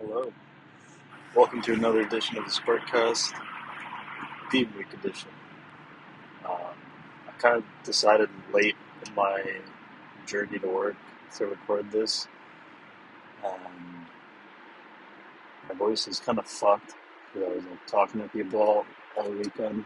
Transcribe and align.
Hello. 0.00 0.32
Welcome 1.34 1.60
to 1.62 1.72
another 1.72 2.02
edition 2.02 2.38
of 2.38 2.44
the 2.44 2.50
Spartcast, 2.52 3.32
Theme 4.48 4.72
Week 4.78 4.86
edition. 4.92 5.30
Um, 6.48 6.76
I 7.26 7.32
kind 7.38 7.56
of 7.56 7.64
decided 7.82 8.30
late 8.52 8.76
in 9.04 9.14
my 9.16 9.42
journey 10.24 10.60
to 10.60 10.68
work 10.68 10.94
to 11.38 11.46
record 11.46 11.90
this. 11.90 12.28
Um, 13.44 14.06
my 15.68 15.74
voice 15.74 16.06
is 16.06 16.20
kind 16.20 16.38
of 16.38 16.46
fucked 16.46 16.94
because 17.34 17.48
I 17.48 17.56
was 17.56 17.64
like, 17.64 17.86
talking 17.88 18.20
to 18.22 18.28
people 18.28 18.62
all, 18.62 18.86
all 19.16 19.32
weekend. 19.32 19.84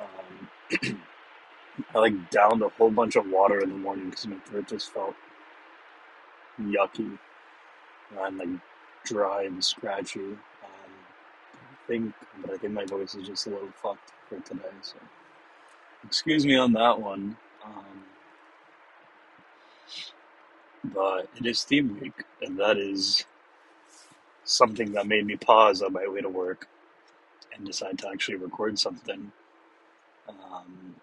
Um, 0.00 1.02
I 1.92 1.98
like 1.98 2.30
downed 2.30 2.62
a 2.62 2.68
whole 2.68 2.92
bunch 2.92 3.16
of 3.16 3.26
water 3.28 3.58
in 3.58 3.70
the 3.70 3.76
morning 3.78 4.10
because 4.10 4.28
my 4.28 4.38
throat 4.38 4.68
just 4.68 4.92
felt 4.92 5.16
yucky 6.60 7.18
and 8.18 8.38
like 8.38 8.48
dry 9.04 9.44
and 9.44 9.64
scratchy. 9.64 10.20
Um, 10.20 10.38
I 11.62 11.86
think, 11.88 12.14
but 12.42 12.52
I 12.54 12.58
think 12.58 12.72
my 12.72 12.84
voice 12.86 13.14
is 13.14 13.26
just 13.26 13.46
a 13.46 13.50
little 13.50 13.70
fucked 13.82 14.12
for 14.28 14.40
today. 14.40 14.64
So 14.82 14.96
excuse 16.06 16.46
me 16.46 16.56
on 16.56 16.72
that 16.74 17.00
one. 17.00 17.36
Um, 17.64 18.04
but 20.94 21.28
it 21.38 21.46
is 21.46 21.64
theme 21.64 21.98
week, 22.00 22.24
and 22.42 22.58
that 22.58 22.78
is 22.78 23.24
something 24.44 24.92
that 24.92 25.06
made 25.06 25.26
me 25.26 25.36
pause 25.36 25.82
on 25.82 25.92
my 25.92 26.06
way 26.08 26.20
to 26.20 26.28
work 26.28 26.68
and 27.56 27.66
decide 27.66 27.98
to 27.98 28.08
actually 28.08 28.36
record 28.36 28.78
something. 28.78 29.32
Um, 30.28 30.94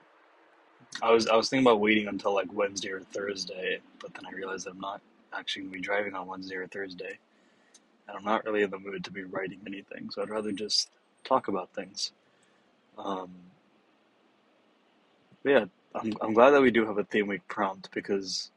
I 1.02 1.11
was 1.11 1.27
I 1.27 1.35
was 1.35 1.49
thinking 1.49 1.66
about 1.67 1.80
waiting 1.81 2.08
until 2.08 2.33
like 2.33 2.52
Wednesday 2.53 2.89
or 2.89 3.02
Thursday, 3.02 3.80
but 3.99 4.13
then 4.13 4.25
I 4.27 4.31
realized 4.35 4.67
I'm 4.67 4.80
not 4.80 5.02
actually 5.37 5.63
gonna 5.63 5.73
be 5.73 5.81
driving 5.81 6.15
on 6.15 6.27
Wednesday 6.27 6.55
or 6.55 6.67
Thursday, 6.67 7.19
and 8.07 8.17
I'm 8.17 8.23
not 8.25 8.45
really 8.45 8.63
in 8.63 8.71
the 8.71 8.79
mood 8.79 9.03
to 9.05 9.11
be 9.11 9.23
writing 9.23 9.59
anything. 9.67 10.09
So 10.11 10.21
I'd 10.21 10.29
rather 10.29 10.51
just 10.51 10.89
talk 11.23 11.47
about 11.47 11.73
things. 11.73 12.11
Um, 12.97 13.31
yeah, 15.44 15.66
I'm 15.95 16.13
I'm 16.21 16.33
glad 16.33 16.52
that 16.52 16.61
we 16.61 16.71
do 16.71 16.85
have 16.85 16.97
a 16.97 17.03
theme 17.03 17.27
week 17.27 17.47
prompt 17.47 17.89
because 17.94 18.52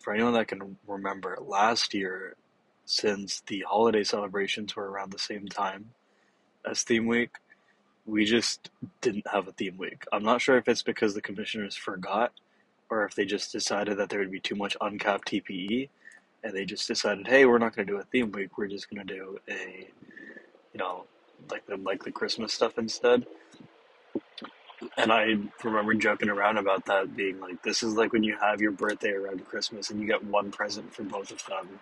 for 0.00 0.14
anyone 0.14 0.34
that 0.34 0.48
can 0.48 0.76
remember, 0.86 1.38
last 1.40 1.94
year, 1.94 2.36
since 2.84 3.42
the 3.46 3.64
holiday 3.68 4.04
celebrations 4.04 4.76
were 4.76 4.90
around 4.90 5.12
the 5.12 5.18
same 5.18 5.48
time 5.48 5.90
as 6.68 6.82
theme 6.82 7.06
week, 7.06 7.30
we 8.06 8.24
just 8.24 8.70
didn't 9.00 9.26
have 9.32 9.48
a 9.48 9.52
theme 9.52 9.76
week. 9.76 10.04
I'm 10.12 10.22
not 10.22 10.40
sure 10.40 10.58
if 10.58 10.68
it's 10.68 10.82
because 10.82 11.14
the 11.14 11.20
commissioners 11.22 11.76
forgot 11.76 12.32
or 12.90 13.04
if 13.04 13.14
they 13.14 13.24
just 13.24 13.52
decided 13.52 13.98
that 13.98 14.10
there 14.10 14.20
would 14.20 14.30
be 14.30 14.40
too 14.40 14.54
much 14.54 14.76
uncapped 14.80 15.28
TPE 15.28 15.88
and 16.46 16.56
they 16.56 16.64
just 16.64 16.86
decided, 16.86 17.26
hey, 17.26 17.44
we're 17.44 17.58
not 17.58 17.74
going 17.74 17.86
to 17.86 17.92
do 17.92 17.98
a 17.98 18.04
theme 18.04 18.30
week. 18.30 18.56
We're 18.56 18.68
just 18.68 18.88
going 18.88 19.04
to 19.04 19.14
do 19.14 19.38
a, 19.48 19.88
you 20.72 20.78
know, 20.78 21.04
like 21.50 21.66
the 21.66 21.76
like 21.76 22.04
the 22.04 22.12
Christmas 22.12 22.52
stuff 22.52 22.78
instead. 22.78 23.26
And 24.96 25.10
I 25.10 25.34
remember 25.64 25.94
joking 25.94 26.28
around 26.28 26.58
about 26.58 26.84
that, 26.86 27.16
being 27.16 27.40
like, 27.40 27.62
this 27.62 27.82
is 27.82 27.94
like 27.94 28.12
when 28.12 28.22
you 28.22 28.36
have 28.40 28.60
your 28.60 28.72
birthday 28.72 29.10
around 29.10 29.44
Christmas 29.46 29.90
and 29.90 30.00
you 30.00 30.06
get 30.06 30.22
one 30.24 30.52
present 30.52 30.94
for 30.94 31.02
both 31.02 31.32
of 31.32 31.44
them. 31.46 31.80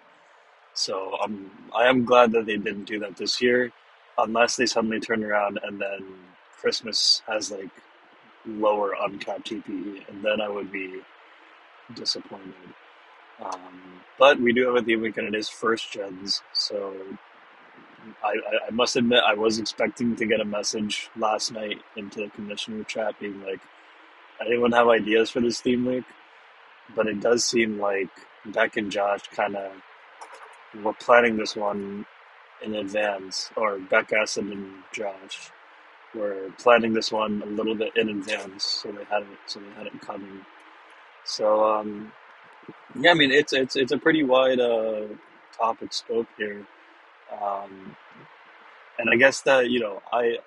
So 0.72 1.16
I'm 1.22 1.50
I 1.74 1.86
am 1.86 2.04
glad 2.04 2.32
that 2.32 2.46
they 2.46 2.56
didn't 2.56 2.84
do 2.84 2.98
that 3.00 3.16
this 3.16 3.42
year, 3.42 3.70
unless 4.16 4.56
they 4.56 4.66
suddenly 4.66 5.00
turn 5.00 5.22
around 5.22 5.60
and 5.62 5.80
then 5.80 6.06
Christmas 6.58 7.22
has 7.26 7.50
like 7.50 7.70
lower 8.46 8.94
uncapped 9.02 9.50
TPE, 9.50 10.08
and 10.08 10.24
then 10.24 10.40
I 10.40 10.48
would 10.48 10.72
be 10.72 11.00
disappointed. 11.94 12.54
Um, 13.42 14.00
but 14.18 14.40
we 14.40 14.52
do 14.52 14.66
have 14.66 14.76
a 14.76 14.82
theme 14.82 15.00
week, 15.00 15.16
and 15.16 15.26
it 15.26 15.38
is 15.38 15.48
first 15.48 15.90
gens, 15.90 16.42
so 16.52 16.94
I, 18.22 18.28
I, 18.28 18.68
I 18.68 18.70
must 18.70 18.96
admit 18.96 19.22
I 19.26 19.34
was 19.34 19.58
expecting 19.58 20.14
to 20.16 20.26
get 20.26 20.40
a 20.40 20.44
message 20.44 21.10
last 21.16 21.52
night 21.52 21.80
into 21.96 22.20
the 22.20 22.30
commissioner 22.30 22.84
chat 22.84 23.18
being 23.18 23.42
like, 23.44 23.60
anyone 24.44 24.72
have 24.72 24.88
ideas 24.88 25.30
for 25.30 25.40
this 25.40 25.60
theme 25.60 25.84
week? 25.84 26.04
But 26.94 27.06
it 27.06 27.20
does 27.20 27.44
seem 27.44 27.80
like 27.80 28.10
Beck 28.46 28.76
and 28.76 28.90
Josh 28.92 29.22
kind 29.28 29.56
of 29.56 29.72
were 30.82 30.92
planning 30.92 31.36
this 31.36 31.56
one 31.56 32.06
in 32.62 32.74
advance, 32.74 33.50
or 33.56 33.78
Beck 33.78 34.12
Acid 34.12 34.46
and 34.46 34.82
Josh 34.92 35.50
were 36.14 36.52
planning 36.58 36.92
this 36.92 37.10
one 37.10 37.42
a 37.42 37.46
little 37.46 37.74
bit 37.74 37.96
in 37.96 38.08
advance, 38.08 38.64
so 38.64 38.92
they 38.92 39.04
had 39.04 39.22
it, 39.22 39.38
so 39.46 39.60
they 39.60 39.70
had 39.76 39.86
it 39.86 40.00
coming. 40.00 40.44
So 41.24 41.64
um, 41.64 42.12
yeah, 42.98 43.10
I 43.10 43.14
mean 43.14 43.30
it's 43.30 43.52
it's 43.52 43.76
it's 43.76 43.92
a 43.92 43.98
pretty 43.98 44.22
wide 44.22 44.60
uh, 44.60 45.02
topic 45.56 45.92
scope 45.92 46.28
here, 46.36 46.66
um, 47.42 47.96
and 48.98 49.10
I 49.10 49.16
guess 49.16 49.40
that 49.42 49.70
you 49.70 49.80
know 49.80 50.02
I 50.12 50.38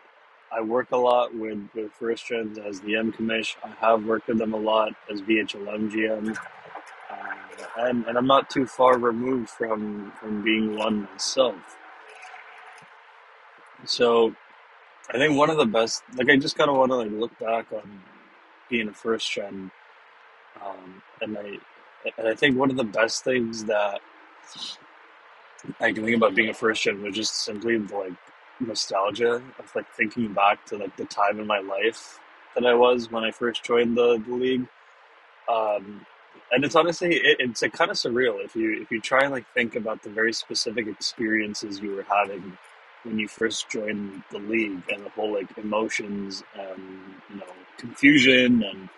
I 0.51 0.61
work 0.61 0.91
a 0.91 0.97
lot 0.97 1.35
with 1.35 1.69
with 1.75 1.91
first 1.93 2.25
gens 2.27 2.57
as 2.57 2.79
the 2.81 2.95
M 2.95 3.11
commish. 3.11 3.55
I 3.63 3.69
have 3.85 4.05
worked 4.05 4.27
with 4.27 4.37
them 4.37 4.53
a 4.53 4.57
lot 4.57 4.93
as 5.11 5.21
VHLM 5.21 5.91
GM, 5.91 6.37
uh, 7.11 7.65
and 7.77 8.05
and 8.05 8.17
I'm 8.17 8.27
not 8.27 8.49
too 8.49 8.65
far 8.65 8.97
removed 8.97 9.49
from 9.49 10.11
from 10.19 10.43
being 10.43 10.77
one 10.77 11.07
myself. 11.11 11.55
So 13.85 14.35
I 15.09 15.17
think 15.17 15.37
one 15.37 15.49
of 15.49 15.57
the 15.57 15.65
best, 15.65 16.03
like 16.15 16.29
I 16.29 16.37
just 16.37 16.57
kind 16.57 16.69
of 16.69 16.75
want 16.77 16.91
to 16.91 16.97
like 16.97 17.11
look 17.11 17.37
back 17.39 17.71
on 17.71 18.01
being 18.69 18.89
a 18.89 18.93
first 18.93 19.31
gen, 19.31 19.71
um, 20.65 21.01
and 21.21 21.37
I 21.37 21.57
and 22.17 22.27
I 22.27 22.35
think 22.35 22.57
one 22.57 22.69
of 22.69 22.77
the 22.77 22.83
best 22.83 23.23
things 23.23 23.65
that 23.65 24.01
I 25.79 25.91
can 25.91 26.03
think 26.03 26.17
about 26.17 26.35
being 26.35 26.49
a 26.49 26.53
first 26.53 26.83
gen 26.83 27.01
was 27.01 27.15
just 27.15 27.43
simply 27.43 27.77
like 27.77 28.13
nostalgia 28.59 29.35
of 29.59 29.75
like 29.75 29.89
thinking 29.93 30.33
back 30.33 30.65
to 30.65 30.77
like 30.77 30.95
the 30.97 31.05
time 31.05 31.39
in 31.39 31.47
my 31.47 31.59
life 31.59 32.19
that 32.55 32.65
I 32.65 32.73
was 32.73 33.11
when 33.11 33.23
I 33.23 33.31
first 33.31 33.63
joined 33.63 33.95
the, 33.95 34.21
the 34.25 34.33
league. 34.33 34.67
Um, 35.47 36.05
and 36.51 36.63
it's 36.63 36.75
honestly 36.75 37.15
it, 37.15 37.37
it's 37.39 37.61
a 37.61 37.69
kind 37.69 37.91
of 37.91 37.97
surreal 37.97 38.43
if 38.43 38.55
you 38.55 38.81
if 38.81 38.91
you 38.91 39.01
try 39.01 39.23
and 39.23 39.31
like 39.31 39.45
think 39.53 39.75
about 39.75 40.01
the 40.03 40.09
very 40.09 40.33
specific 40.33 40.87
experiences 40.87 41.79
you 41.79 41.95
were 41.95 42.05
having 42.09 42.57
when 43.03 43.19
you 43.19 43.27
first 43.27 43.69
joined 43.69 44.23
the 44.31 44.39
league 44.39 44.83
and 44.89 45.05
the 45.05 45.09
whole 45.09 45.33
like 45.33 45.57
emotions 45.57 46.43
and 46.57 46.81
you 47.29 47.37
know 47.37 47.45
confusion 47.77 48.63
and 48.63 48.89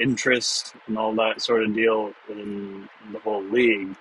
interest 0.00 0.74
and 0.86 0.98
all 0.98 1.14
that 1.14 1.40
sort 1.40 1.62
of 1.62 1.74
deal 1.74 2.12
in 2.28 2.88
the 3.12 3.18
whole 3.20 3.42
league. 3.42 3.94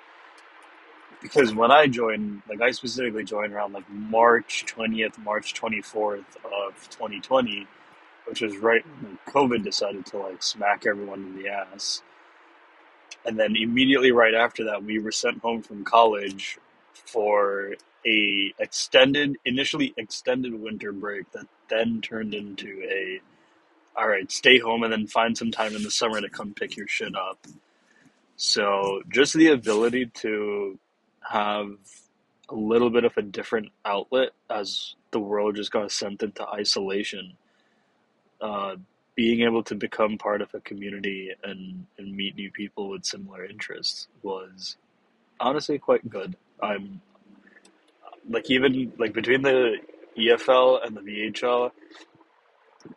Because 1.21 1.55
when 1.55 1.71
I 1.71 1.87
joined, 1.87 2.41
like 2.49 2.61
I 2.61 2.71
specifically 2.71 3.23
joined 3.23 3.53
around 3.53 3.73
like 3.73 3.89
March 3.89 4.65
20th, 4.67 5.17
March 5.19 5.53
24th 5.53 6.25
of 6.43 6.89
2020, 6.89 7.65
which 8.27 8.41
was 8.41 8.57
right 8.57 8.83
when 9.01 9.17
COVID 9.27 9.63
decided 9.63 10.05
to 10.07 10.17
like 10.17 10.43
smack 10.43 10.85
everyone 10.85 11.19
in 11.19 11.41
the 11.41 11.49
ass. 11.49 12.01
And 13.25 13.39
then 13.39 13.55
immediately 13.55 14.11
right 14.11 14.33
after 14.33 14.65
that, 14.65 14.83
we 14.83 14.99
were 14.99 15.11
sent 15.11 15.39
home 15.39 15.61
from 15.61 15.85
college 15.85 16.57
for 16.93 17.75
a 18.05 18.53
extended, 18.59 19.37
initially 19.45 19.93
extended 19.95 20.53
winter 20.53 20.91
break 20.91 21.31
that 21.31 21.47
then 21.69 22.01
turned 22.01 22.33
into 22.33 22.81
a 22.83 23.21
all 23.95 24.07
right, 24.07 24.31
stay 24.31 24.59
home 24.59 24.83
and 24.83 24.91
then 24.91 25.07
find 25.07 25.37
some 25.37 25.51
time 25.51 25.75
in 25.75 25.83
the 25.83 25.91
summer 25.91 26.19
to 26.21 26.29
come 26.29 26.53
pick 26.53 26.75
your 26.75 26.87
shit 26.87 27.15
up. 27.15 27.45
So 28.35 29.01
just 29.11 29.33
the 29.33 29.49
ability 29.49 30.07
to 30.21 30.79
have 31.21 31.69
a 32.49 32.55
little 32.55 32.89
bit 32.89 33.03
of 33.03 33.15
a 33.17 33.21
different 33.21 33.69
outlet 33.85 34.29
as 34.49 34.95
the 35.11 35.19
world 35.19 35.55
just 35.55 35.71
got 35.71 35.91
sent 35.91 36.23
into 36.23 36.47
isolation. 36.47 37.33
Uh, 38.41 38.75
being 39.15 39.41
able 39.41 39.63
to 39.63 39.75
become 39.75 40.17
part 40.17 40.41
of 40.41 40.53
a 40.53 40.59
community 40.61 41.29
and, 41.43 41.85
and 41.97 42.15
meet 42.15 42.35
new 42.35 42.51
people 42.51 42.89
with 42.89 43.05
similar 43.05 43.45
interests 43.45 44.07
was 44.23 44.75
honestly 45.39 45.77
quite 45.77 46.09
good. 46.09 46.35
I'm 46.61 47.01
like 48.29 48.49
even 48.49 48.93
like 48.97 49.13
between 49.13 49.43
the 49.43 49.78
EFL 50.17 50.85
and 50.85 50.96
the 50.96 51.01
VHL, 51.01 51.72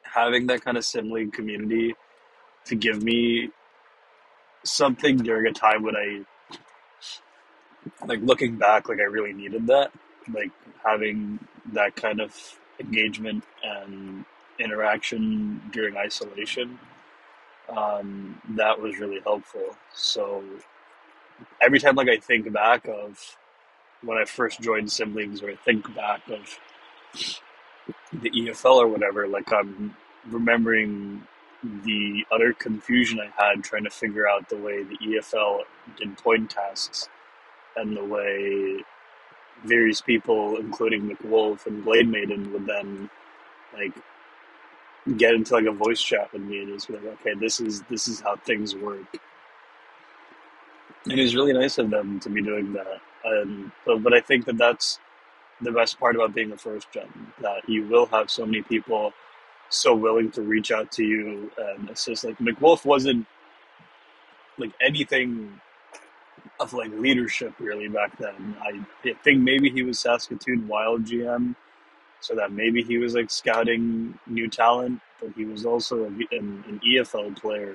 having 0.03 0.47
that 0.49 0.65
kind 0.65 0.77
of 0.77 0.85
sim 0.85 1.11
league 1.11 1.33
community 1.33 1.95
to 2.67 2.75
give 2.75 3.03
me 3.03 3.51
something 4.65 5.17
during 5.19 5.47
a 5.47 5.53
time 5.53 5.83
when 5.83 5.97
I 5.97 6.25
like 8.07 8.21
looking 8.23 8.57
back, 8.57 8.89
like 8.89 8.99
I 8.99 9.05
really 9.05 9.33
needed 9.33 9.67
that. 9.69 9.93
Like 10.33 10.51
having 10.85 11.39
that 11.73 11.95
kind 11.97 12.21
of 12.21 12.35
engagement 12.81 13.45
and 13.63 14.25
interaction 14.59 15.63
during 15.73 15.97
isolation. 15.97 16.79
Um, 17.69 18.41
that 18.51 18.81
was 18.81 18.99
really 18.99 19.21
helpful. 19.21 19.77
So 19.93 20.43
every 21.61 21.79
time 21.79 21.97
like 21.97 22.09
I 22.09 22.19
think 22.19 22.53
back 22.53 22.87
of 22.87 23.37
when 24.03 24.19
I 24.19 24.25
first 24.25 24.61
joined 24.61 24.91
sim 24.91 25.15
leagues 25.15 25.43
or 25.43 25.51
I 25.51 25.57
think 25.57 25.93
back 25.95 26.23
of 26.29 26.61
the 28.13 28.31
EFL 28.31 28.77
or 28.77 28.89
whatever, 28.89 29.27
like 29.27 29.53
I'm 29.53 29.97
remembering 30.29 31.27
the 31.85 32.25
utter 32.33 32.53
confusion 32.53 33.21
I 33.21 33.31
had 33.43 33.65
trying 33.65 33.85
to 33.85 33.91
figure 33.91 34.29
out 34.29 34.49
the 34.49 34.57
way 34.57 34.83
the 34.83 34.97
EFL 34.99 35.61
did 35.97 36.17
point 36.19 36.51
tasks 36.51 37.09
and 37.77 37.97
the 37.97 38.05
way 38.05 38.85
various 39.65 40.01
people, 40.01 40.57
including 40.57 41.11
McWolf 41.11 41.67
and 41.67 41.85
Blade 41.85 42.09
Maiden, 42.09 42.53
would 42.53 42.67
then 42.67 43.11
like 43.75 43.93
get 45.17 45.35
into 45.35 45.55
like 45.55 45.67
a 45.67 45.73
voice 45.73 46.01
chat 46.01 46.33
with 46.33 46.43
me 46.43 46.63
and 46.63 46.73
just 46.75 46.89
be 46.89 46.95
like, 46.95 47.05
okay, 47.05 47.35
this 47.35 47.61
is 47.61 47.83
this 47.83 48.09
is 48.09 48.21
how 48.21 48.37
things 48.37 48.75
work. 48.75 49.19
And 51.05 51.19
it 51.19 51.23
was 51.23 51.37
really 51.37 51.53
nice 51.53 51.79
of 51.79 51.91
them 51.91 52.19
to 52.21 52.29
be 52.29 52.43
doing 52.43 52.73
that. 52.73 53.01
And 53.25 53.71
but, 53.85 54.03
but 54.03 54.13
I 54.13 54.21
think 54.21 54.45
that 54.47 54.59
that's 54.59 54.99
the 55.63 55.73
best 55.73 55.99
part 55.99 56.17
about 56.17 56.35
being 56.35 56.53
a 56.53 56.57
first 56.57 56.91
gen 56.93 57.09
that 57.41 57.69
you 57.69 57.87
will 57.87 58.07
have 58.07 58.31
so 58.31 58.47
many 58.47 58.63
people 58.63 59.13
so 59.69 59.95
willing 59.95 60.31
to 60.33 60.43
reach 60.43 60.71
out 60.71 60.93
to 60.93 61.05
you 61.05 61.51
and 61.59 61.91
assist. 61.91 62.25
Like 62.25 62.39
McWolf 62.39 62.85
wasn't 62.85 63.27
like 64.59 64.73
anything 64.81 65.61
of 66.61 66.73
like 66.73 66.91
leadership 66.93 67.55
really 67.59 67.89
back 67.89 68.17
then. 68.19 68.57
I 68.63 68.83
think 69.25 69.43
maybe 69.43 69.71
he 69.71 69.83
was 69.83 69.99
Saskatoon 69.99 70.69
Wild 70.69 71.05
GM, 71.05 71.55
so 72.21 72.35
that 72.35 72.53
maybe 72.53 72.83
he 72.83 72.99
was 72.99 73.15
like 73.15 73.31
scouting 73.31 74.19
new 74.27 74.49
talent, 74.49 75.01
but 75.21 75.33
he 75.37 75.45
was 75.45 75.67
also 75.67 76.05
a, 76.05 76.09
an, 76.09 76.65
an 76.69 76.81
EFL 76.87 77.37
player, 77.41 77.75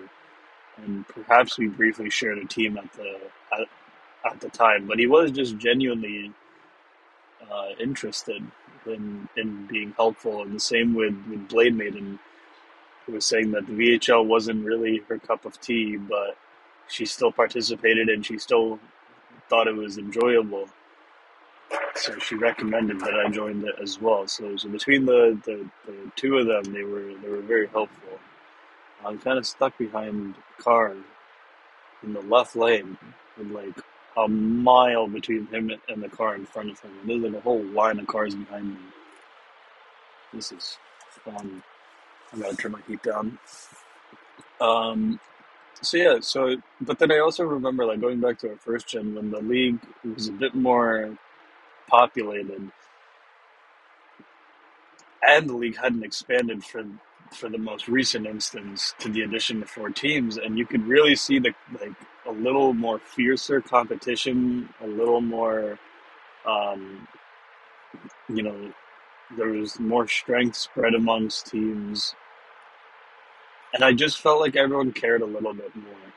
and 0.78 1.08
perhaps 1.08 1.58
we 1.58 1.68
briefly 1.68 2.10
shared 2.10 2.38
a 2.40 2.46
team 2.46 2.78
at 2.78 2.92
the 2.94 3.20
at, 3.54 3.68
at 4.32 4.42
the 4.42 4.50
time. 4.50 4.88
But 4.88 5.00
he 5.00 5.08
was 5.08 5.32
just 5.32 5.58
genuinely 5.58 6.34
uh, 7.50 7.70
interested 7.80 8.44
in 8.86 9.30
in 9.38 9.68
being 9.68 9.94
helpful, 9.96 10.42
and 10.42 10.56
the 10.56 10.60
same 10.60 10.94
with 10.94 11.16
with 11.30 11.48
Blade 11.48 11.76
Maiden, 11.76 12.20
who 13.06 13.14
was 13.14 13.26
saying 13.26 13.52
that 13.52 13.68
the 13.68 13.74
VHL 13.74 14.26
wasn't 14.26 14.66
really 14.66 15.02
her 15.08 15.18
cup 15.18 15.46
of 15.46 15.60
tea, 15.62 15.98
but 15.98 16.38
she 16.88 17.06
still 17.06 17.32
participated 17.32 18.10
and 18.10 18.26
she 18.26 18.38
still 18.38 18.80
thought 19.50 19.68
it 19.68 19.76
was 19.76 19.98
enjoyable. 19.98 20.68
So 21.96 22.18
she 22.20 22.36
recommended 22.36 23.00
that 23.02 23.14
I 23.14 23.30
joined 23.30 23.64
it 23.64 23.76
as 23.82 24.00
well. 24.00 24.28
So, 24.28 24.58
so 24.58 24.70
between 24.70 25.06
the, 25.06 25.40
the, 25.46 25.70
the 25.86 26.12
two 26.16 26.38
of 26.38 26.48
them, 26.48 26.74
they 26.74 26.84
were 26.84 27.14
they 27.22 27.30
were 27.30 27.42
very 27.42 27.68
helpful. 27.68 28.20
I'm 29.06 29.20
kind 29.20 29.38
of 29.38 29.46
stuck 29.46 29.78
behind 29.78 30.36
car 30.58 30.96
in 32.04 32.14
the 32.14 32.22
left 32.22 32.56
lane 32.56 32.98
with 33.38 33.52
like 33.52 33.78
a 34.18 34.28
mile 34.28 35.08
between 35.08 35.48
him 35.48 35.72
and 35.88 36.04
the 36.04 36.10
car 36.10 36.36
in 36.36 36.46
front 36.46 36.72
of 36.72 36.80
him. 36.80 36.92
And 37.02 37.10
there's 37.10 37.34
like 37.34 37.42
a 37.42 37.44
whole 37.44 37.64
line 37.64 38.00
of 38.00 38.08
cars 38.08 38.36
behind 38.36 38.70
me. 38.70 38.80
This 40.34 40.52
is 40.52 40.78
fun. 41.24 41.64
I 42.34 42.40
gotta 42.40 42.56
turn 42.56 42.72
my 42.72 42.80
heat 42.88 43.04
down. 43.04 43.38
Um, 44.60 45.20
so 45.82 45.98
yeah, 45.98 46.20
so 46.22 46.58
but 46.80 47.00
then 47.00 47.12
I 47.12 47.20
also 47.20 47.44
remember 47.44 47.86
like 47.86 48.02
going 48.02 48.20
back 48.20 48.40
to 48.40 48.52
our 48.52 48.58
first 48.58 48.88
gen 48.88 49.16
when 49.16 49.32
the 49.32 49.40
league 49.40 49.80
was 50.04 50.28
a 50.28 50.32
bit 50.32 50.56
more 50.56 51.18
populated 51.88 52.72
and 55.28 55.50
the 55.50 55.56
league 55.56 55.78
hadn't 55.78 56.04
expanded 56.04 56.64
for 56.64 56.84
for 57.34 57.50
the 57.50 57.58
most 57.58 57.88
recent 57.88 58.28
instance 58.28 58.94
to 59.00 59.10
the 59.10 59.22
addition 59.22 59.62
of 59.62 59.70
four 59.70 59.90
teams 59.90 60.38
and 60.38 60.58
you 60.58 60.66
could 60.66 60.86
really 60.88 61.16
see 61.16 61.40
the 61.40 61.54
like 61.80 61.94
a 62.28 62.32
little 62.32 62.74
more 62.74 63.00
fiercer 63.00 63.62
competition, 63.62 64.70
a 64.82 64.88
little 64.88 65.22
more 65.22 65.80
um 66.46 67.08
you 68.30 68.44
know 68.44 68.74
there 69.38 69.50
was 69.50 69.80
more 69.80 70.08
strength 70.08 70.56
spread 70.58 70.94
amongst 70.94 71.48
teams 71.48 72.16
and 73.74 73.84
I 73.84 73.94
just 73.94 74.20
felt 74.20 74.40
like 74.40 74.56
everyone 74.56 74.92
cared 74.92 75.22
a 75.22 75.26
little 75.26 75.54
bit 75.54 75.74
more, 75.76 76.14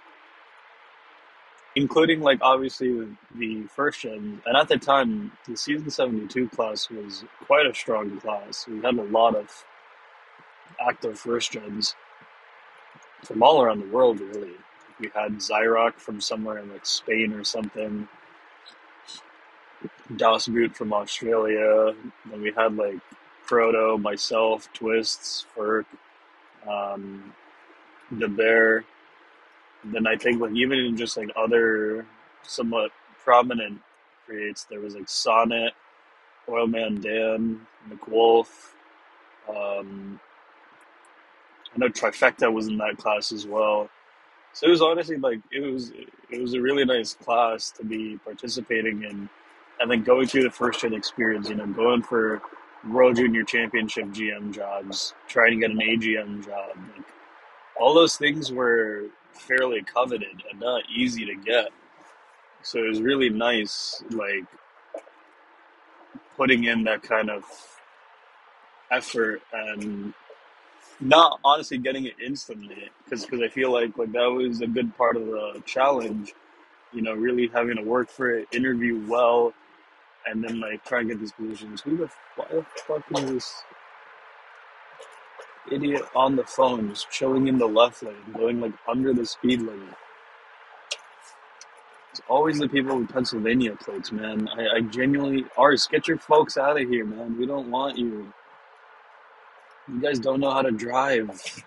including 1.76 2.20
like 2.20 2.38
obviously 2.42 3.08
the 3.34 3.62
first 3.74 4.00
gen. 4.00 4.42
And 4.46 4.56
at 4.56 4.68
the 4.68 4.78
time, 4.78 5.32
the 5.46 5.56
season 5.56 5.90
seventy 5.90 6.26
two 6.26 6.48
class 6.48 6.90
was 6.90 7.24
quite 7.46 7.66
a 7.66 7.74
strong 7.74 8.18
class. 8.20 8.66
We 8.66 8.80
had 8.82 8.96
a 8.98 9.04
lot 9.04 9.36
of 9.36 9.64
active 10.80 11.18
first 11.18 11.52
gens 11.52 11.94
from 13.22 13.42
all 13.42 13.62
around 13.62 13.80
the 13.80 13.88
world, 13.88 14.20
really. 14.20 14.52
We 15.00 15.10
had 15.14 15.38
Zyrock 15.38 15.94
from 15.94 16.20
somewhere 16.20 16.58
in 16.58 16.70
like 16.70 16.86
Spain 16.86 17.32
or 17.32 17.44
something. 17.44 18.08
Das 20.16 20.46
Boot 20.46 20.76
from 20.76 20.92
Australia. 20.92 21.94
Then 22.30 22.42
we 22.42 22.52
had 22.56 22.76
like 22.76 22.98
Proto, 23.46 23.98
myself, 23.98 24.68
Twists, 24.72 25.46
Ferk, 25.56 25.84
um, 26.68 27.34
the 28.10 28.28
bear. 28.28 28.84
Then 29.84 30.06
I 30.06 30.16
think 30.16 30.40
like 30.40 30.54
even 30.54 30.78
in 30.78 30.96
just 30.96 31.16
like 31.16 31.30
other 31.36 32.06
somewhat 32.42 32.92
prominent 33.22 33.80
creates, 34.26 34.64
there 34.64 34.80
was 34.80 34.94
like 34.94 35.08
Sonnet, 35.08 35.72
Oilman 36.48 37.02
Dan, 37.02 37.66
McWolf. 37.90 38.48
Um, 39.48 40.20
I 41.74 41.78
know 41.78 41.88
Trifecta 41.88 42.52
was 42.52 42.68
in 42.68 42.78
that 42.78 42.98
class 42.98 43.32
as 43.32 43.46
well. 43.46 43.90
So 44.52 44.66
it 44.68 44.70
was 44.70 44.82
honestly 44.82 45.16
like 45.16 45.40
it 45.50 45.60
was 45.60 45.92
it 46.30 46.40
was 46.40 46.54
a 46.54 46.60
really 46.60 46.84
nice 46.84 47.14
class 47.14 47.70
to 47.72 47.84
be 47.84 48.18
participating 48.24 49.02
in, 49.02 49.28
and 49.80 49.90
then 49.90 50.04
going 50.04 50.28
through 50.28 50.44
the 50.44 50.50
first 50.50 50.80
gen 50.80 50.94
experience. 50.94 51.48
You 51.48 51.56
know, 51.56 51.66
going 51.66 52.02
for 52.02 52.40
World 52.88 53.16
Junior 53.16 53.42
Championship 53.42 54.06
GM 54.06 54.54
jobs, 54.54 55.14
trying 55.26 55.52
to 55.52 55.56
get 55.56 55.70
an 55.70 55.78
AGM 55.78 56.44
job. 56.44 56.76
Like, 56.96 57.06
all 57.80 57.94
those 57.94 58.16
things 58.16 58.52
were 58.52 59.06
fairly 59.32 59.82
coveted 59.82 60.42
and 60.50 60.60
not 60.60 60.82
easy 60.94 61.26
to 61.26 61.34
get. 61.34 61.70
So 62.62 62.78
it 62.78 62.88
was 62.88 63.00
really 63.00 63.30
nice, 63.30 64.02
like 64.10 64.44
putting 66.36 66.64
in 66.64 66.84
that 66.84 67.02
kind 67.02 67.30
of 67.30 67.44
effort 68.90 69.42
and 69.52 70.14
not 71.00 71.40
honestly 71.44 71.78
getting 71.78 72.06
it 72.06 72.14
instantly 72.24 72.90
because 73.04 73.26
I 73.42 73.48
feel 73.48 73.72
like 73.72 73.96
like 73.98 74.12
that 74.12 74.26
was 74.26 74.60
a 74.60 74.66
good 74.66 74.96
part 74.96 75.16
of 75.16 75.26
the 75.26 75.62
challenge. 75.66 76.34
You 76.92 77.02
know, 77.02 77.14
really 77.14 77.48
having 77.48 77.76
to 77.76 77.82
work 77.82 78.08
for 78.10 78.30
it, 78.30 78.48
interview 78.52 79.04
well, 79.08 79.54
and 80.26 80.44
then 80.44 80.60
like 80.60 80.84
try 80.84 81.00
and 81.00 81.08
get 81.10 81.20
these 81.20 81.32
positions. 81.32 81.82
Who 81.82 81.96
the 81.96 82.10
why 82.36 82.46
the 82.50 82.66
fuck 82.86 83.04
is 83.18 83.30
this 83.30 83.54
idiot 85.70 86.02
on 86.14 86.36
the 86.36 86.44
phone 86.44 86.90
just 86.90 87.10
chilling 87.10 87.48
in 87.48 87.58
the 87.58 87.66
left 87.66 88.02
lane, 88.02 88.14
going 88.36 88.60
like 88.60 88.72
under 88.88 89.12
the 89.12 89.26
speed 89.26 89.60
limit. 89.60 89.96
It's 92.10 92.20
always 92.28 92.58
the 92.60 92.68
people 92.68 92.96
with 92.98 93.12
Pennsylvania 93.12 93.74
plates, 93.76 94.12
man. 94.12 94.48
I, 94.56 94.76
I 94.76 94.80
genuinely, 94.82 95.46
Ars, 95.56 95.88
get 95.90 96.06
your 96.06 96.18
folks 96.18 96.56
out 96.56 96.80
of 96.80 96.88
here, 96.88 97.04
man. 97.04 97.36
We 97.38 97.46
don't 97.46 97.70
want 97.70 97.98
you. 97.98 98.32
You 99.88 100.00
guys 100.00 100.18
don't 100.18 100.40
know 100.40 100.50
how 100.50 100.62
to 100.62 100.70
drive. 100.70 101.64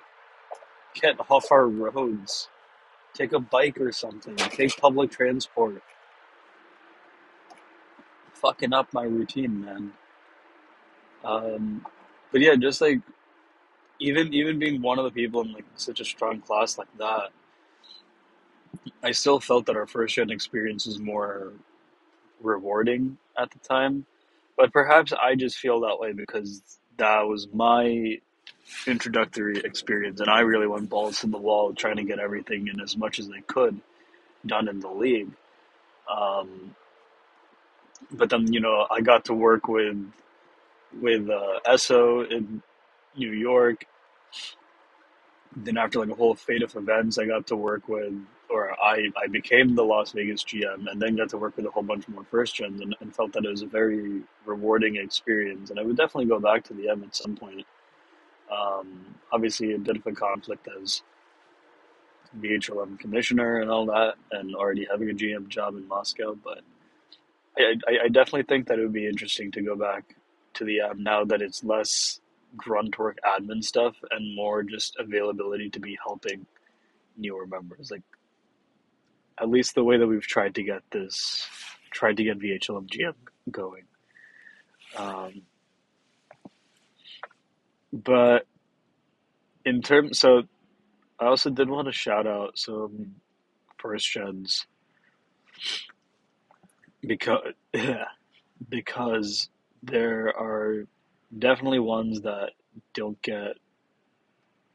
Get 0.95 1.17
off 1.29 1.51
our 1.51 1.67
roads. 1.67 2.49
Take 3.13 3.33
a 3.33 3.39
bike 3.39 3.79
or 3.79 3.91
something. 3.91 4.35
Take 4.35 4.77
public 4.77 5.11
transport. 5.11 5.83
Fucking 8.33 8.73
up 8.73 8.91
my 8.93 9.03
routine, 9.03 9.63
man. 9.63 9.93
Um, 11.23 11.85
but 12.31 12.41
yeah, 12.41 12.55
just 12.55 12.81
like 12.81 13.01
even 13.99 14.33
even 14.33 14.59
being 14.59 14.81
one 14.81 14.99
of 14.99 15.05
the 15.05 15.11
people 15.11 15.41
in 15.41 15.53
like 15.53 15.65
such 15.75 15.99
a 15.99 16.05
strong 16.05 16.41
class 16.41 16.77
like 16.77 16.95
that, 16.97 17.29
I 19.03 19.11
still 19.11 19.39
felt 19.39 19.65
that 19.67 19.75
our 19.75 19.87
first 19.87 20.15
gen 20.15 20.31
experience 20.31 20.85
was 20.85 20.99
more 20.99 21.53
rewarding 22.41 23.17
at 23.37 23.51
the 23.51 23.59
time. 23.59 24.05
But 24.55 24.73
perhaps 24.73 25.13
I 25.13 25.35
just 25.35 25.57
feel 25.57 25.81
that 25.81 25.99
way 25.99 26.13
because 26.13 26.79
that 26.97 27.27
was 27.27 27.47
my 27.53 28.19
introductory 28.85 29.59
experience, 29.59 30.19
and 30.19 30.29
I 30.29 30.41
really 30.41 30.67
went 30.67 30.89
balls 30.89 31.21
to 31.21 31.27
the 31.27 31.37
wall 31.37 31.73
trying 31.73 31.97
to 31.97 32.03
get 32.03 32.19
everything 32.19 32.67
in 32.67 32.79
as 32.81 32.97
much 32.97 33.19
as 33.19 33.29
I 33.29 33.41
could 33.41 33.79
done 34.45 34.67
in 34.67 34.79
the 34.79 34.89
league. 34.89 35.31
Um, 36.11 36.75
but 38.11 38.29
then 38.29 38.51
you 38.53 38.59
know 38.59 38.87
I 38.89 39.01
got 39.01 39.25
to 39.25 39.33
work 39.33 39.67
with 39.67 39.97
with 41.01 41.29
uh, 41.29 41.59
Esso 41.67 42.29
in 42.29 42.61
New 43.15 43.31
York. 43.31 43.85
Then 45.55 45.77
after 45.77 45.99
like 45.99 46.09
a 46.09 46.15
whole 46.15 46.35
fate 46.35 46.61
of 46.61 46.75
events, 46.75 47.17
I 47.17 47.25
got 47.25 47.47
to 47.47 47.55
work 47.55 47.89
with, 47.89 48.13
or 48.49 48.71
I, 48.81 49.07
I 49.21 49.27
became 49.27 49.75
the 49.75 49.83
Las 49.83 50.11
Vegas 50.11 50.43
GM, 50.43 50.89
and 50.89 51.01
then 51.01 51.15
got 51.15 51.29
to 51.29 51.37
work 51.37 51.57
with 51.57 51.65
a 51.65 51.71
whole 51.71 51.83
bunch 51.83 52.07
more 52.07 52.23
first 52.23 52.55
gens, 52.55 52.81
and, 52.81 52.95
and 52.99 53.15
felt 53.15 53.33
that 53.33 53.45
it 53.45 53.49
was 53.49 53.61
a 53.61 53.67
very 53.67 54.21
rewarding 54.45 54.95
experience. 54.97 55.69
And 55.69 55.79
I 55.79 55.83
would 55.83 55.97
definitely 55.97 56.25
go 56.25 56.39
back 56.39 56.63
to 56.65 56.73
the 56.73 56.89
M 56.89 57.03
at 57.03 57.15
some 57.15 57.35
point. 57.35 57.65
Um, 58.51 59.15
obviously, 59.31 59.73
a 59.73 59.77
bit 59.77 59.97
of 59.97 60.07
a 60.07 60.11
conflict 60.13 60.67
as 60.81 61.01
VHLM 62.39 62.99
commissioner 62.99 63.59
and 63.59 63.69
all 63.69 63.85
that, 63.87 64.15
and 64.31 64.55
already 64.55 64.87
having 64.89 65.09
a 65.09 65.13
GM 65.13 65.47
job 65.47 65.75
in 65.75 65.87
Moscow. 65.87 66.35
But 66.41 66.61
I, 67.57 67.75
I, 67.87 68.05
I 68.05 68.07
definitely 68.07 68.43
think 68.43 68.67
that 68.67 68.79
it 68.79 68.83
would 68.83 68.93
be 68.93 69.07
interesting 69.07 69.51
to 69.51 69.61
go 69.61 69.75
back 69.75 70.15
to 70.55 70.65
the 70.65 70.81
M 70.81 71.03
now 71.03 71.23
that 71.25 71.41
it's 71.41 71.63
less 71.63 72.21
grunt 72.55 72.97
work 72.97 73.17
admin 73.25 73.63
stuff 73.63 73.95
and 74.11 74.35
more 74.35 74.63
just 74.63 74.95
availability 74.97 75.69
to 75.69 75.79
be 75.79 75.97
helping 76.01 76.45
newer 77.17 77.45
members. 77.45 77.91
Like 77.91 78.03
at 79.39 79.49
least 79.49 79.75
the 79.75 79.83
way 79.83 79.97
that 79.97 80.07
we've 80.07 80.25
tried 80.25 80.55
to 80.55 80.63
get 80.63 80.81
this, 80.91 81.47
tried 81.91 82.17
to 82.17 82.23
get 82.23 82.39
VHLMGM 82.39 83.13
going. 83.51 83.83
Um, 84.95 85.41
but 87.91 88.45
in 89.65 89.81
terms, 89.81 90.19
so 90.19 90.43
I 91.19 91.25
also 91.25 91.49
did 91.49 91.69
want 91.69 91.87
to 91.87 91.91
shout 91.91 92.27
out 92.27 92.57
some 92.57 93.15
first 93.77 94.09
gens 94.11 94.65
because 97.01 97.53
yeah, 97.73 98.05
because 98.69 99.49
there 99.83 100.27
are 100.37 100.85
definitely 101.37 101.79
ones 101.79 102.21
that 102.21 102.51
don't 102.93 103.21
get 103.21 103.57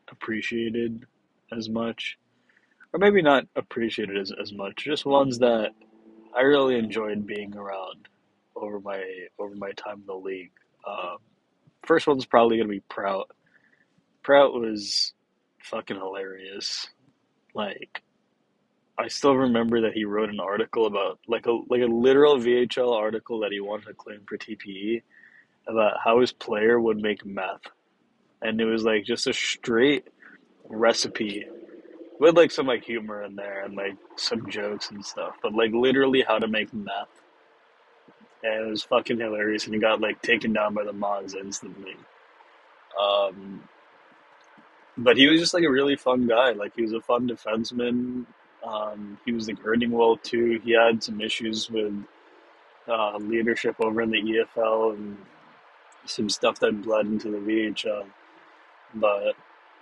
appreciated 0.09 1.05
as 1.57 1.69
much, 1.69 2.19
or 2.93 2.99
maybe 2.99 3.23
not 3.23 3.47
appreciated 3.57 4.17
as, 4.17 4.33
as 4.41 4.53
much. 4.53 4.85
Just 4.85 5.07
ones 5.07 5.39
that 5.39 5.71
I 6.35 6.43
really 6.43 6.79
enjoyed 6.79 7.27
being 7.27 7.57
around 7.57 8.09
over 8.55 8.81
my 8.81 9.03
over 9.39 9.55
my 9.57 9.73
time 9.73 10.01
in 10.01 10.07
the 10.07 10.15
league. 10.15 10.53
Um, 10.87 11.19
first 11.85 12.07
one's 12.07 12.27
probably 12.27 12.59
gonna 12.59 12.69
be 12.69 12.81
Prout. 12.81 13.31
Prout 14.23 14.53
was 14.53 15.13
fucking 15.63 15.97
hilarious. 15.97 16.89
Like 17.55 18.03
I 18.99 19.09
still 19.09 19.37
remember 19.37 19.83
that 19.83 19.95
he 19.95 20.05
wrote 20.05 20.31
an 20.31 20.41
article 20.41 20.87
about 20.87 21.19
like 21.27 21.47
a 21.47 21.53
like 21.69 21.83
a 21.83 21.87
literal 21.87 22.37
VHL 22.37 22.95
article 22.95 23.41
that 23.41 23.53
he 23.53 23.61
wanted 23.61 23.87
to 23.87 23.95
claim 23.95 24.21
for 24.27 24.37
TPE 24.37 25.03
about 25.67 25.95
how 26.05 26.21
his 26.21 26.33
player 26.33 26.81
would 26.81 26.99
make 26.99 27.25
meth, 27.25 27.63
and 28.43 28.61
it 28.61 28.65
was 28.65 28.85
like 28.85 29.05
just 29.05 29.27
a 29.27 29.33
straight 29.33 30.09
recipe 30.69 31.47
with 32.23 32.37
like 32.37 32.53
some 32.53 32.69
like 32.69 32.85
humor 32.85 33.25
in 33.25 33.35
there 33.35 33.65
and 33.65 33.75
like 33.75 33.97
some 34.15 34.49
jokes 34.49 34.93
and 34.93 35.05
stuff, 35.05 35.35
but 35.43 35.53
like 35.55 35.73
literally 35.73 36.23
how 36.23 36.39
to 36.39 36.47
make 36.47 36.73
meth. 36.73 37.09
And 38.45 38.69
it 38.69 38.71
was 38.71 38.85
fucking 38.85 39.19
hilarious, 39.19 39.65
and 39.65 39.75
he 39.75 39.81
got 39.81 40.01
like 40.01 40.23
taken 40.23 40.53
down 40.53 40.73
by 40.73 40.85
the 40.85 40.93
mods 40.93 41.35
instantly. 41.35 41.97
Um, 43.01 43.69
but 44.97 45.17
he 45.17 45.27
was 45.27 45.41
just 45.41 45.53
like 45.53 45.65
a 45.65 45.71
really 45.71 45.97
fun 45.97 46.29
guy. 46.29 46.53
Like 46.53 46.77
he 46.77 46.83
was 46.83 46.93
a 46.93 47.01
fun 47.01 47.29
defenseman. 47.29 48.27
Um, 48.65 49.19
he 49.25 49.33
was 49.33 49.49
like 49.49 49.59
earning 49.65 49.91
well 49.91 50.17
too. 50.17 50.61
He 50.65 50.75
had 50.75 51.03
some 51.03 51.21
issues 51.21 51.69
with 51.69 51.93
uh, 52.87 53.17
leadership 53.17 53.75
over 53.81 54.01
in 54.01 54.11
the 54.11 54.23
EFL 54.23 54.95
and 54.95 55.17
some 56.07 56.29
stuff 56.29 56.61
that 56.61 56.83
bled 56.83 57.07
into 57.07 57.33
the 57.33 57.39
VHL. 57.39 58.07
But 58.95 59.35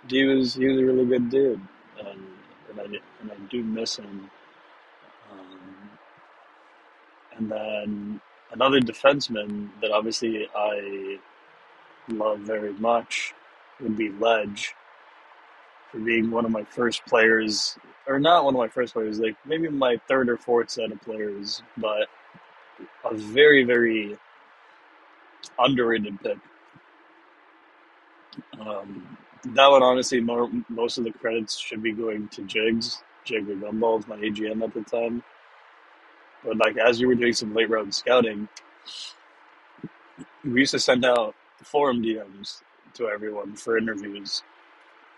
he 0.09 0.23
was 0.23 0.55
he 0.55 0.67
was 0.67 0.79
a 0.79 0.85
really 0.85 1.05
good 1.05 1.29
dude, 1.29 1.61
and 1.99 2.30
and 2.71 2.79
I 2.79 2.85
and 3.21 3.31
I 3.31 3.35
do 3.49 3.63
miss 3.63 3.97
him. 3.97 4.29
Um, 5.31 5.89
and 7.37 7.51
then 7.51 8.21
another 8.51 8.79
defenseman 8.79 9.69
that 9.81 9.91
obviously 9.91 10.47
I 10.55 11.19
love 12.09 12.39
very 12.39 12.73
much 12.73 13.33
would 13.79 13.97
be 13.97 14.09
Ledge 14.09 14.75
for 15.91 15.99
being 15.99 16.31
one 16.31 16.45
of 16.45 16.51
my 16.51 16.63
first 16.63 17.05
players, 17.05 17.77
or 18.07 18.19
not 18.19 18.45
one 18.45 18.55
of 18.55 18.59
my 18.59 18.67
first 18.67 18.93
players, 18.93 19.19
like 19.19 19.35
maybe 19.45 19.67
my 19.67 19.99
third 20.07 20.29
or 20.29 20.37
fourth 20.37 20.69
set 20.69 20.91
of 20.91 21.01
players, 21.01 21.61
but 21.77 22.07
a 23.03 23.13
very, 23.13 23.63
very 23.63 24.17
underrated 25.59 26.19
pick. 26.21 26.37
Um, 28.59 29.17
that 29.43 29.67
one, 29.67 29.83
honestly, 29.83 30.21
more, 30.21 30.49
most 30.69 30.97
of 30.97 31.03
the 31.03 31.11
credits 31.11 31.57
should 31.57 31.83
be 31.83 31.91
going 31.91 32.27
to 32.29 32.43
Jigs. 32.43 33.03
Jigger 33.25 33.55
Gumball 33.55 34.07
my 34.07 34.17
AGM 34.17 34.63
at 34.63 34.73
the 34.73 34.81
time. 34.81 35.23
But 36.43 36.57
like 36.57 36.77
as 36.77 36.99
we 36.99 37.05
were 37.05 37.15
doing 37.15 37.33
some 37.33 37.53
late 37.53 37.69
round 37.69 37.93
scouting, 37.93 38.49
we 40.43 40.61
used 40.61 40.71
to 40.71 40.79
send 40.79 41.05
out 41.05 41.35
forum 41.63 42.01
DMs 42.01 42.61
to 42.95 43.07
everyone 43.07 43.55
for 43.55 43.77
interviews 43.77 44.41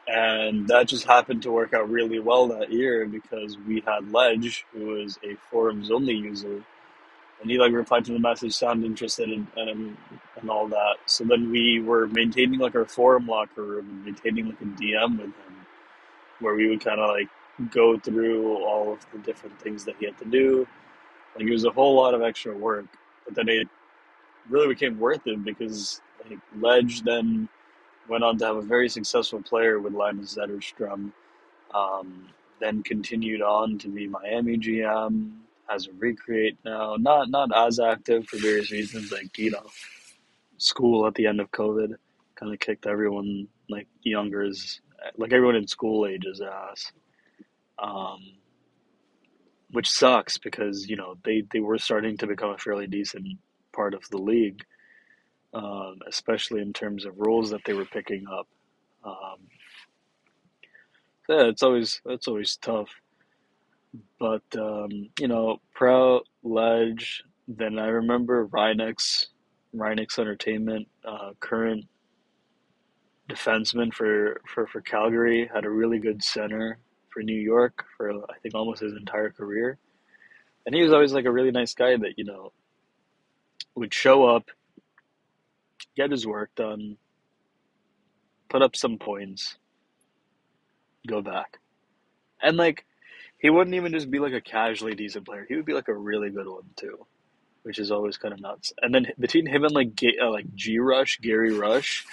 and 0.07 0.67
that 0.67 0.87
just 0.87 1.05
happened 1.05 1.41
to 1.43 1.51
work 1.51 1.73
out 1.73 1.89
really 1.89 2.19
well 2.19 2.47
that 2.47 2.71
year 2.71 3.05
because 3.05 3.57
we 3.67 3.81
had 3.85 4.11
Ledge, 4.11 4.65
who 4.73 4.87
was 4.87 5.17
a 5.23 5.35
forums 5.49 5.91
only 5.91 6.13
user, 6.13 6.63
and 7.43 7.51
he 7.51 7.59
like 7.59 7.73
replied 7.73 8.05
to 8.05 8.13
the 8.13 8.19
message, 8.19 8.53
sounded 8.53 8.85
interested 8.85 9.29
in 9.29 9.45
and 9.57 9.97
and 10.39 10.49
all 10.49 10.65
that. 10.69 10.95
So 11.05 11.25
then 11.25 11.51
we 11.51 11.81
were 11.81 12.07
maintaining 12.07 12.59
like 12.59 12.73
our 12.73 12.85
forum 12.85 13.27
locker 13.27 13.61
room 13.63 13.89
and 13.89 14.05
maintaining 14.05 14.45
like 14.47 14.61
a 14.61 14.65
DM 14.65 15.17
with 15.17 15.27
him, 15.27 15.65
where 16.39 16.55
we 16.55 16.69
would 16.69 16.83
kind 16.83 17.01
of 17.01 17.09
like 17.09 17.27
go 17.69 17.99
through 17.99 18.63
all 18.63 18.93
of 18.93 19.05
the 19.11 19.19
different 19.19 19.59
things 19.59 19.83
that 19.83 19.95
he 19.99 20.05
had 20.05 20.17
to 20.19 20.25
do. 20.25 20.65
Like 21.35 21.45
it 21.45 21.51
was 21.51 21.65
a 21.65 21.69
whole 21.71 21.95
lot 21.95 22.13
of 22.13 22.21
extra 22.21 22.55
work, 22.57 22.85
but 23.25 23.35
then 23.35 23.49
it 23.49 23.67
really 24.49 24.69
became 24.69 24.97
worth 24.97 25.27
it 25.27 25.43
because 25.43 26.01
like 26.29 26.39
Ledge 26.61 27.01
then 27.01 27.49
went 28.07 28.23
on 28.23 28.37
to 28.37 28.45
have 28.45 28.55
a 28.55 28.61
very 28.61 28.87
successful 28.87 29.41
player 29.41 29.81
with 29.81 29.93
Linus 29.93 30.35
Zetterstrom. 30.35 31.11
Um, 31.75 32.29
then 32.61 32.83
continued 32.83 33.41
on 33.41 33.77
to 33.79 33.89
be 33.89 34.07
Miami 34.07 34.57
GM, 34.57 35.31
has 35.69 35.87
a 35.87 35.93
recreate 35.93 36.57
now. 36.65 36.95
Not 36.97 37.29
not 37.29 37.51
as 37.55 37.79
active 37.79 38.27
for 38.27 38.37
various 38.37 38.71
reasons, 38.71 39.11
like 39.11 39.37
you 39.37 39.51
know, 39.51 39.65
school 40.57 41.07
at 41.07 41.15
the 41.15 41.27
end 41.27 41.39
of 41.39 41.51
COVID 41.51 41.95
kind 42.35 42.53
of 42.53 42.59
kicked 42.59 42.87
everyone 42.87 43.47
like 43.69 43.87
younger's 44.01 44.81
like 45.17 45.33
everyone 45.33 45.55
in 45.55 45.67
school 45.67 46.05
ages 46.07 46.41
ass. 46.41 46.91
Um, 47.79 48.19
which 49.71 49.89
sucks 49.89 50.37
because 50.37 50.89
you 50.89 50.95
know 50.95 51.17
they, 51.25 51.43
they 51.51 51.59
were 51.59 51.79
starting 51.79 52.17
to 52.17 52.27
become 52.27 52.51
a 52.51 52.57
fairly 52.57 52.87
decent 52.87 53.25
part 53.73 53.93
of 53.95 54.07
the 54.09 54.17
league 54.19 54.63
um, 55.53 55.99
especially 56.07 56.61
in 56.61 56.73
terms 56.73 57.05
of 57.05 57.13
roles 57.17 57.51
that 57.51 57.61
they 57.65 57.73
were 57.73 57.85
picking 57.85 58.25
up. 58.27 58.47
Um, 59.03 59.39
yeah, 61.29 61.43
it's 61.47 61.63
always 61.63 62.01
it's 62.05 62.27
always 62.27 62.57
tough. 62.57 62.89
But 64.19 64.43
um, 64.57 65.09
you 65.19 65.27
know, 65.27 65.57
Prout, 65.73 66.27
Ledge, 66.43 67.23
then 67.47 67.77
I 67.77 67.87
remember 67.87 68.47
Rhinex, 68.47 69.25
Rhinex 69.75 70.17
Entertainment, 70.17 70.87
uh, 71.05 71.31
current 71.39 71.85
defenseman 73.29 73.93
for, 73.93 74.41
for, 74.47 74.67
for 74.67 74.81
Calgary, 74.81 75.49
had 75.53 75.65
a 75.65 75.69
really 75.69 75.99
good 75.99 76.23
center 76.23 76.77
for 77.09 77.21
New 77.21 77.39
York 77.39 77.85
for 77.97 78.11
I 78.11 78.37
think 78.41 78.55
almost 78.55 78.81
his 78.81 78.93
entire 78.93 79.29
career. 79.29 79.77
And 80.65 80.73
he 80.73 80.81
was 80.81 80.93
always 80.93 81.13
like 81.13 81.25
a 81.25 81.31
really 81.31 81.51
nice 81.51 81.73
guy 81.73 81.95
that, 81.97 82.17
you 82.17 82.23
know, 82.23 82.51
would 83.75 83.93
show 83.93 84.25
up, 84.25 84.49
get 85.95 86.11
his 86.11 86.25
work 86.25 86.53
done, 86.55 86.97
put 88.49 88.61
up 88.61 88.75
some 88.75 88.97
points, 88.97 89.57
go 91.07 91.21
back. 91.21 91.59
And 92.41 92.55
like 92.57 92.85
he 93.43 93.49
wouldn't 93.49 93.75
even 93.75 93.91
just 93.91 94.09
be 94.09 94.19
like 94.19 94.31
a 94.31 94.39
casually 94.39 94.95
decent 94.95 95.25
player. 95.25 95.45
He 95.47 95.55
would 95.55 95.65
be 95.65 95.73
like 95.73 95.89
a 95.89 95.93
really 95.93 96.29
good 96.29 96.47
one 96.47 96.63
too, 96.77 97.05
which 97.63 97.77
is 97.77 97.91
always 97.91 98.15
kind 98.15 98.33
of 98.33 98.39
nuts. 98.39 98.71
And 98.81 98.95
then 98.95 99.07
between 99.19 99.45
him 99.45 99.65
and 99.65 99.73
like 99.73 99.93
G, 99.95 100.17
uh, 100.19 100.31
like 100.31 100.55
G 100.55 100.79
Rush, 100.79 101.19
Gary 101.21 101.53
Rush, 101.53 102.05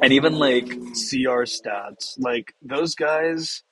and 0.00 0.12
even 0.12 0.34
like 0.34 0.68
CR 0.68 1.42
stats, 1.50 2.14
like 2.16 2.54
those 2.62 2.94
guys, 2.94 3.64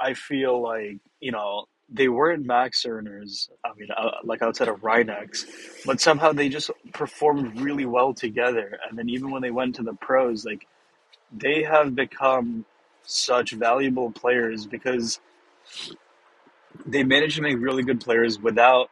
I 0.00 0.14
feel 0.14 0.62
like 0.62 0.98
you 1.18 1.32
know 1.32 1.66
they 1.92 2.06
weren't 2.08 2.46
max 2.46 2.86
earners. 2.86 3.50
I 3.64 3.70
mean, 3.76 3.88
uh, 3.90 4.10
like 4.22 4.42
outside 4.42 4.68
of 4.68 4.82
Rhinex, 4.82 5.46
but 5.84 6.00
somehow 6.00 6.32
they 6.32 6.48
just 6.48 6.70
performed 6.92 7.60
really 7.60 7.86
well 7.86 8.14
together. 8.14 8.78
And 8.88 8.96
then 8.96 9.08
even 9.08 9.32
when 9.32 9.42
they 9.42 9.50
went 9.50 9.74
to 9.74 9.82
the 9.82 9.94
pros, 9.94 10.44
like 10.44 10.68
they 11.36 11.64
have 11.64 11.96
become 11.96 12.64
such 13.02 13.50
valuable 13.50 14.12
players 14.12 14.64
because 14.64 15.18
they 16.86 17.02
managed 17.02 17.36
to 17.36 17.42
make 17.42 17.58
really 17.58 17.82
good 17.82 18.00
players 18.00 18.38
without 18.40 18.90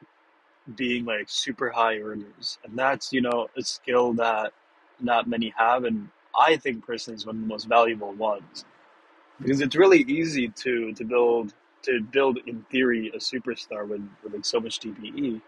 being 0.76 1.04
like 1.04 1.26
super 1.28 1.70
high 1.70 1.98
earners. 1.98 2.58
And 2.64 2.78
that's, 2.78 3.12
you 3.12 3.20
know, 3.20 3.48
a 3.56 3.62
skill 3.62 4.14
that 4.14 4.52
not 5.00 5.28
many 5.28 5.52
have. 5.56 5.84
And 5.84 6.08
I 6.38 6.56
think 6.56 6.84
personally 6.84 7.16
is 7.16 7.26
one 7.26 7.36
of 7.36 7.42
the 7.42 7.48
most 7.48 7.68
valuable 7.68 8.12
ones 8.12 8.64
because 9.40 9.60
it's 9.60 9.76
really 9.76 10.00
easy 10.00 10.48
to, 10.48 10.92
to 10.94 11.04
build 11.04 11.54
to 11.82 12.00
build 12.00 12.38
in 12.46 12.64
theory 12.70 13.08
a 13.14 13.18
superstar 13.18 13.86
with, 13.86 14.02
with 14.22 14.32
like 14.32 14.44
so 14.44 14.58
much 14.58 14.80
TPE. 14.80 15.40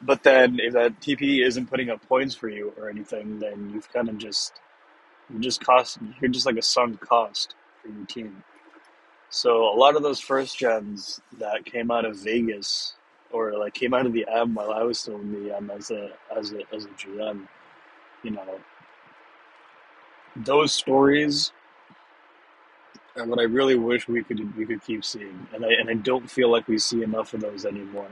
But 0.00 0.22
then 0.22 0.60
if 0.60 0.74
that 0.74 1.00
TPE 1.00 1.44
isn't 1.44 1.68
putting 1.68 1.90
up 1.90 2.06
points 2.08 2.36
for 2.36 2.48
you 2.48 2.72
or 2.78 2.88
anything, 2.88 3.40
then 3.40 3.70
you've 3.74 3.92
kind 3.92 4.08
of 4.08 4.18
just 4.18 4.52
you 5.32 5.40
just 5.40 5.60
cost 5.60 5.98
you're 6.20 6.30
just 6.30 6.46
like 6.46 6.56
a 6.56 6.62
sunk 6.62 7.00
cost 7.00 7.54
for 7.82 7.88
your 7.88 8.06
team. 8.06 8.44
So 9.30 9.72
a 9.72 9.76
lot 9.76 9.96
of 9.96 10.02
those 10.02 10.20
first 10.20 10.58
gens 10.58 11.20
that 11.38 11.64
came 11.64 11.90
out 11.90 12.04
of 12.04 12.16
Vegas 12.16 12.94
or 13.32 13.58
like 13.58 13.74
came 13.74 13.94
out 13.94 14.06
of 14.06 14.12
the 14.12 14.26
M 14.32 14.54
while 14.54 14.72
I 14.72 14.82
was 14.82 15.00
still 15.00 15.16
in 15.20 15.44
the 15.44 15.56
M 15.56 15.70
as 15.70 15.90
a 15.90 16.10
as 16.36 16.52
a 16.52 16.62
as 16.74 16.84
a 16.86 16.88
GM, 16.90 17.46
you 18.22 18.30
know, 18.32 18.60
those 20.36 20.72
stories 20.72 21.52
and 23.16 23.28
what 23.30 23.40
I 23.40 23.44
really 23.44 23.76
wish 23.76 24.08
we 24.08 24.22
could 24.22 24.56
we 24.56 24.66
could 24.66 24.82
keep 24.84 25.04
seeing, 25.04 25.46
and 25.54 25.64
I 25.64 25.70
and 25.80 25.90
I 25.90 25.94
don't 25.94 26.30
feel 26.30 26.50
like 26.50 26.68
we 26.68 26.78
see 26.78 27.02
enough 27.02 27.34
of 27.34 27.40
those 27.40 27.66
anymore. 27.66 28.08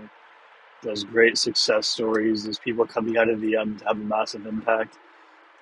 those 0.82 1.04
great 1.04 1.38
success 1.38 1.88
stories, 1.88 2.44
those 2.44 2.58
people 2.58 2.86
coming 2.86 3.16
out 3.18 3.28
of 3.28 3.40
the 3.40 3.56
M 3.56 3.78
to 3.78 3.84
have 3.86 3.96
a 3.98 4.04
massive 4.04 4.46
impact. 4.46 4.98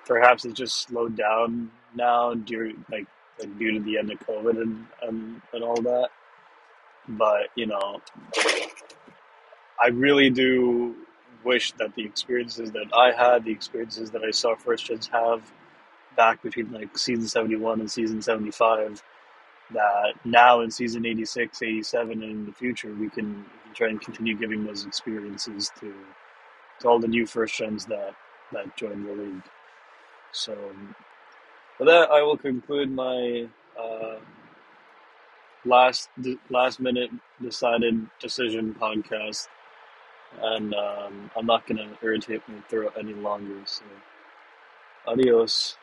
Perhaps 0.05 0.45
it's 0.45 0.55
just 0.55 0.87
slowed 0.87 1.17
down 1.17 1.71
now 1.95 2.33
due 2.35 2.77
like 2.91 3.07
like 3.39 3.57
due 3.59 3.73
to 3.73 3.79
the 3.79 3.97
end 3.97 4.11
of 4.11 4.19
COVID 4.19 4.61
and, 4.61 4.85
and, 5.01 5.41
and 5.53 5.63
all 5.63 5.81
that. 5.81 6.09
But 7.07 7.49
you 7.55 7.67
know, 7.67 8.01
I 9.81 9.87
really 9.87 10.29
do 10.29 10.95
wish 11.43 11.71
that 11.73 11.93
the 11.95 12.03
experiences 12.03 12.71
that 12.71 12.87
I 12.93 13.11
had, 13.11 13.45
the 13.45 13.51
experiences 13.51 14.11
that 14.11 14.23
I 14.23 14.31
saw 14.31 14.55
First 14.55 14.85
Gens 14.85 15.07
have 15.07 15.51
back 16.15 16.41
between 16.41 16.71
like 16.71 16.97
season 16.97 17.27
71 17.27 17.81
and 17.81 17.91
season 17.91 18.21
75, 18.21 19.03
that 19.71 20.13
now 20.23 20.61
in 20.61 20.71
season 20.71 21.05
86, 21.05 21.61
87, 21.61 22.11
and 22.11 22.23
in 22.23 22.45
the 22.45 22.51
future, 22.51 22.93
we 22.93 23.09
can, 23.09 23.45
try 23.73 23.89
and 23.89 23.99
continue 23.99 24.37
giving 24.37 24.63
those 24.65 24.85
experiences 24.85 25.69
to, 25.77 25.93
to 26.79 26.87
all 26.87 26.97
the 26.97 27.09
new 27.09 27.25
First 27.25 27.57
Gens 27.57 27.85
that, 27.87 28.15
that 28.53 28.77
join 28.77 29.05
the 29.05 29.11
league. 29.11 29.43
So, 30.31 30.57
with 31.79 31.87
that, 31.87 32.09
I 32.11 32.21
will 32.21 32.37
conclude 32.37 32.91
my 32.91 33.47
uh, 33.79 34.15
last 35.65 36.09
last 36.49 36.79
minute 36.79 37.11
decided 37.41 38.07
decision 38.19 38.75
podcast 38.79 39.47
and 40.41 40.73
um, 40.73 41.31
I'm 41.35 41.45
not 41.45 41.65
going 41.65 41.77
to 41.77 42.05
irritate 42.05 42.41
my 42.47 42.59
throat 42.69 42.93
any 42.99 43.13
longer. 43.13 43.55
So, 43.65 43.83
adios. 45.07 45.77